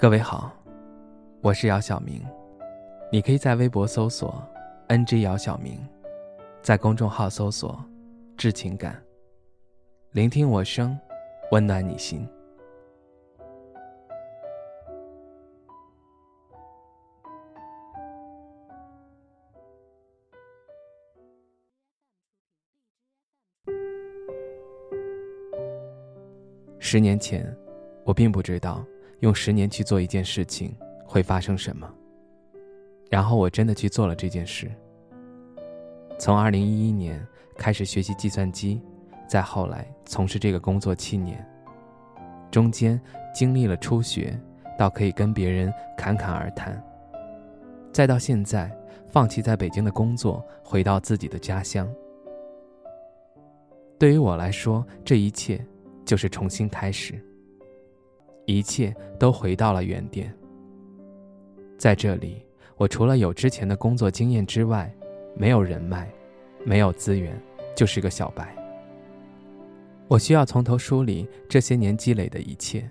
[0.00, 0.52] 各位好，
[1.40, 2.24] 我是姚晓明，
[3.10, 4.40] 你可以在微博搜索
[4.86, 5.76] “ng 姚晓明”，
[6.62, 7.84] 在公众号搜索
[8.38, 9.02] “致情感”，
[10.14, 10.96] 聆听我声，
[11.50, 12.24] 温暖你心。
[26.78, 27.44] 十年前，
[28.04, 28.86] 我并不知道。
[29.20, 31.88] 用十年去做一件事情会发生什么？
[33.10, 34.70] 然后我真的去做了这件事。
[36.18, 37.24] 从二零一一年
[37.56, 38.80] 开始学习计算机，
[39.28, 41.44] 再后来从事这个工作七年，
[42.50, 43.00] 中间
[43.34, 44.38] 经历了初学，
[44.78, 46.80] 到可以跟别人侃侃而谈，
[47.92, 48.70] 再到现在
[49.08, 51.88] 放弃在北京的工作，回到自己的家乡。
[53.98, 55.64] 对于我来说，这一切
[56.04, 57.20] 就是重新开始。
[58.48, 60.34] 一切都回到了原点。
[61.76, 62.42] 在这里，
[62.78, 64.90] 我除了有之前的工作经验之外，
[65.36, 66.10] 没有人脉，
[66.64, 67.38] 没有资源，
[67.76, 68.56] 就是个小白。
[70.08, 72.90] 我需要从头梳理这些年积累的一切，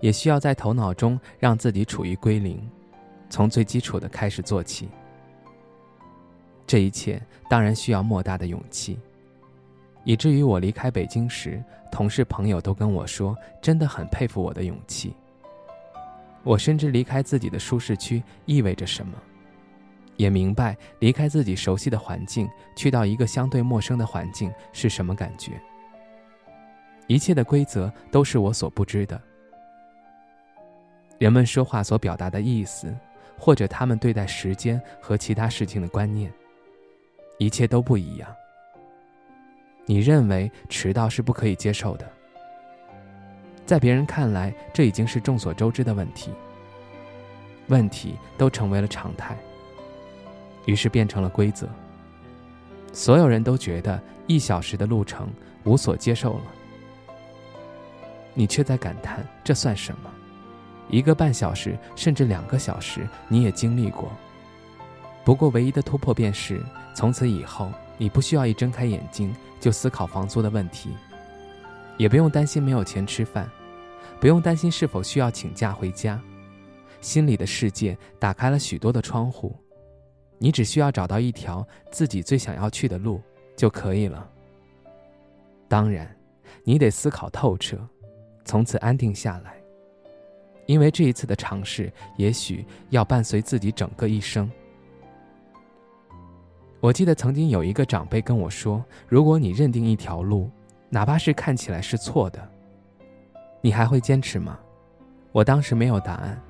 [0.00, 2.60] 也需要在头脑中让自己处于归零，
[3.30, 4.86] 从最基础的开始做起。
[6.66, 8.98] 这一切当然需要莫大的勇气。
[10.08, 15.14] 以至于我离开北京时，同事朋友都跟我说，真的很佩服我的勇气。
[16.42, 19.12] 我深知离开自己的舒适区意味着什么，
[20.16, 25.60] 也明白离开自己熟悉的环境，去到一个相对陌生的环境是什么感觉。
[27.06, 29.20] 一切的规则都是我所不知的，
[31.18, 32.96] 人们说话所表达的意思，
[33.38, 36.32] 或者他们对待时间和其他事情的观念，
[37.36, 38.34] 一切都不一样。
[39.90, 42.06] 你认为迟到是不可以接受的，
[43.64, 46.30] 在别人看来，这已经是众所周知的问题。
[47.68, 49.34] 问题都成为了常态，
[50.66, 51.66] 于是变成了规则。
[52.92, 55.26] 所有人都觉得一小时的路程
[55.64, 56.44] 无所接受了，
[58.34, 60.10] 你却在感叹这算什么？
[60.90, 64.12] 一个半小时甚至两个小时你也经历过。
[65.24, 66.62] 不过唯一的突破便是，
[66.94, 67.72] 从此以后。
[67.98, 70.90] 你不需要一睁开眼睛就思考房租的问题，
[71.96, 73.50] 也不用担心没有钱吃饭，
[74.20, 76.20] 不用担心是否需要请假回家，
[77.00, 79.54] 心里的世界打开了许多的窗户，
[80.38, 83.20] 你只需要找到一条自己最想要去的路
[83.56, 84.30] 就可以了。
[85.68, 86.16] 当然，
[86.62, 87.76] 你得思考透彻，
[88.44, 89.56] 从此安定下来，
[90.66, 94.48] 因为这一次的尝试也许要伴随自己整个一生。
[96.80, 100.48] 我记得曾经有一个长辈跟我说：“如果你认定一条路，
[100.88, 102.48] 哪怕是看起来是错的，
[103.60, 104.58] 你还会坚持吗？”
[105.32, 106.40] 我当时没有答案。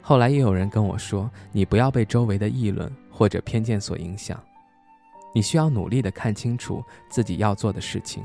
[0.00, 4.40] 后来也有人跟我说：“你不要被周围的议论或者偏见所影响，
[5.34, 8.24] 你需要努力的看清楚自己要做的事情，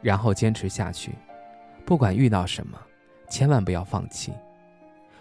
[0.00, 1.12] 然后坚持下去，
[1.84, 2.78] 不管遇到什么，
[3.28, 4.32] 千万不要放弃。”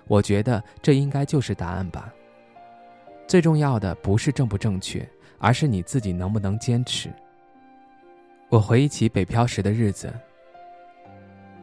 [0.08, 2.14] 我觉得这应该就是答案吧。
[3.28, 5.06] 最重要的不是正不正确。
[5.40, 7.12] 而是你自己能不能坚持？
[8.50, 10.14] 我回忆起北漂时的日子，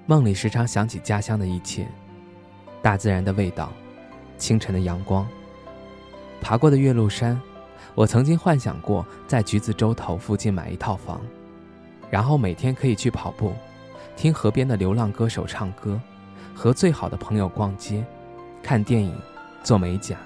[0.07, 1.87] 梦里时常想起家乡的一切：
[2.83, 3.73] 大自然的味道，
[4.37, 5.27] 清晨的阳光，
[6.41, 7.41] 爬过的岳麓山。
[7.95, 11.21] 我曾经幻想过在橘子洲头附近买一套房，
[12.11, 13.53] 然后每天可以去跑步，
[14.17, 16.01] 听河边的流浪歌手唱歌，
[16.55, 18.05] 和最好的朋友逛街，
[18.63, 19.17] 看电影，
[19.63, 20.17] 做美甲。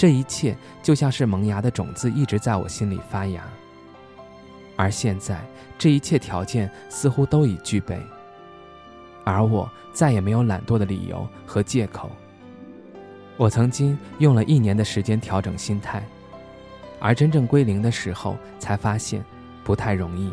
[0.00, 3.46] 这一切就像是萌芽的种子，一直在我心里发芽。
[4.74, 5.44] 而现在，
[5.76, 8.00] 这一切条件似乎都已具备，
[9.24, 12.10] 而我再也没有懒惰的理由和借口。
[13.36, 16.02] 我曾经用了一年的时间调整心态，
[16.98, 19.22] 而真正归零的时候，才发现
[19.62, 20.32] 不太容易，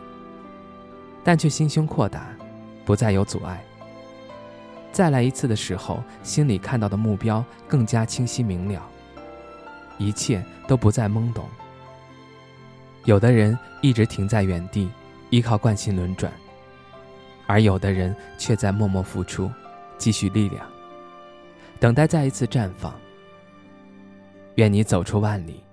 [1.25, 2.29] 但却心胸阔达，
[2.85, 3.61] 不再有阻碍。
[4.94, 8.81] 再来一次的时候，心里看到的目标更加清晰明了。
[9.97, 11.46] 一切都不再懵懂。
[13.05, 14.90] 有的人一直停在原地，
[15.29, 16.32] 依靠惯性轮转；
[17.46, 19.49] 而有的人却在默默付出，
[19.97, 20.66] 积蓄力量，
[21.79, 22.94] 等待再一次绽放。
[24.55, 25.64] 愿你走出万里，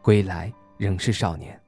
[0.00, 1.60] 归来仍是少年。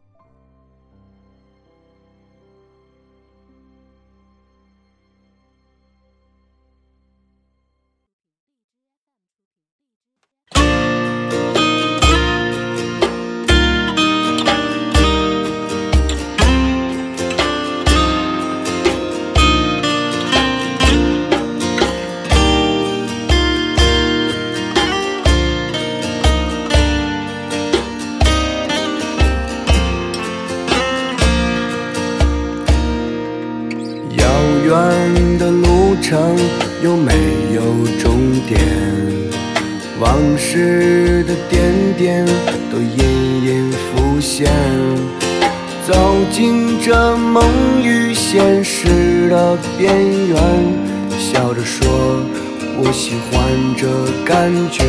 [34.70, 34.88] 短
[35.36, 36.38] 的路程
[36.80, 37.12] 有没
[37.52, 37.60] 有
[37.98, 38.60] 终点？
[39.98, 42.24] 往事的点点
[42.70, 44.48] 都隐隐浮现。
[45.84, 45.92] 走
[46.30, 47.42] 进这梦
[47.82, 49.92] 与现实的边
[50.28, 50.38] 缘，
[51.18, 51.88] 笑着说
[52.78, 53.42] ：“我喜欢
[53.76, 53.88] 这
[54.24, 54.84] 感觉。”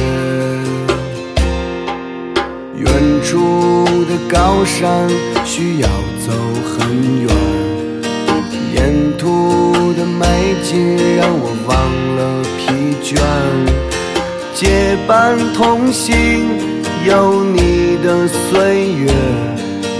[2.78, 2.88] 远
[3.24, 5.10] 处的高山
[5.44, 5.88] 需要
[6.24, 6.32] 走
[6.70, 7.32] 很远，
[10.02, 11.78] 的美景让我忘
[12.16, 13.22] 了疲倦。
[14.56, 16.16] 结伴同行，
[17.06, 19.14] 有你的岁月，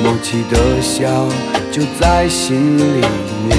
[0.04, 1.08] 默契的笑
[1.72, 3.06] 就在心里
[3.48, 3.52] 面。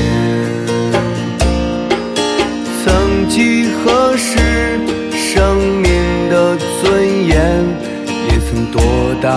[2.85, 4.81] 曾几何时，
[5.13, 7.65] 生命的尊严。
[8.29, 8.81] 也曾躲
[9.21, 9.31] 到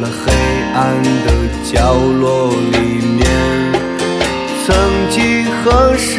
[0.00, 0.32] 了黑
[0.74, 1.28] 暗的
[1.72, 2.76] 角落里
[3.06, 3.13] 面。
[4.66, 4.74] 曾
[5.10, 6.18] 几何时，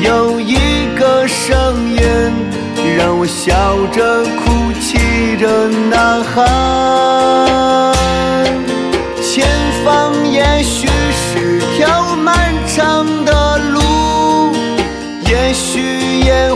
[0.00, 0.56] 有一
[0.96, 2.00] 个声音
[2.96, 7.92] 让我笑着哭泣着呐喊。
[9.20, 9.46] 前
[9.84, 14.50] 方也许是条漫长的路，
[15.26, 16.54] 也许也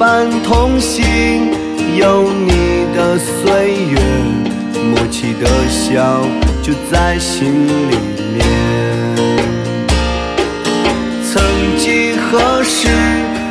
[0.00, 1.04] 伴同行，
[1.94, 4.00] 有你的岁月，
[4.82, 6.22] 默契的笑
[6.62, 7.96] 就在心里
[8.32, 8.40] 面。
[11.22, 11.42] 曾
[11.76, 12.88] 几何时，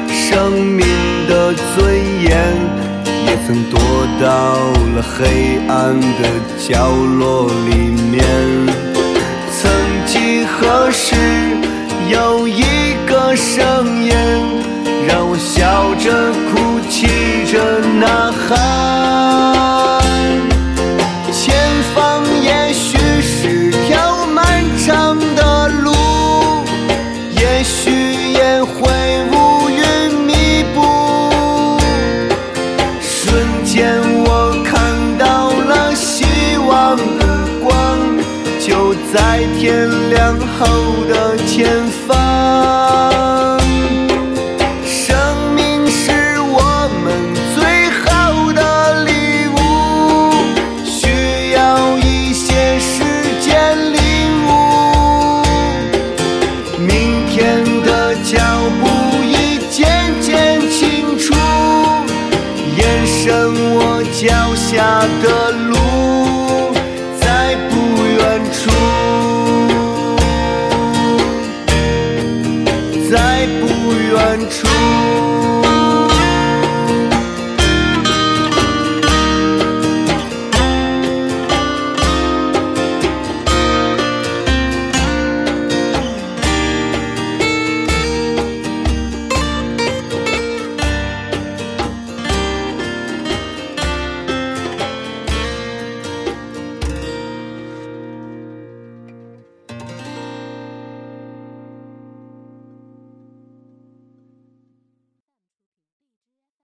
[0.07, 0.87] 生命
[1.27, 2.79] 的尊严。
[3.27, 3.79] 也曾躲
[4.19, 4.55] 到
[4.95, 6.23] 了黑暗的
[6.57, 7.75] 角落里
[8.09, 8.25] 面。
[9.55, 9.69] 曾
[10.07, 11.15] 几何时，
[12.09, 14.11] 有一个声音
[15.09, 17.07] 让我笑着哭泣
[17.51, 17.57] 着
[17.97, 18.47] 呐喊。
[21.31, 21.55] 前
[21.95, 24.37] 方也许是条漫
[24.85, 25.91] 长的路，
[27.31, 27.89] 也许
[28.33, 28.77] 也会
[29.31, 29.81] 乌云
[30.27, 30.31] 密
[30.75, 30.77] 布。
[33.01, 34.29] 瞬间，我
[34.63, 34.77] 看
[35.17, 36.23] 到了希
[36.67, 37.25] 望的
[37.63, 37.67] 光，
[38.59, 38.93] 就。
[39.11, 39.17] 在
[39.57, 40.67] 天亮后
[41.09, 41.65] 的前
[42.07, 42.15] 方，
[73.09, 75.48] 在不远处。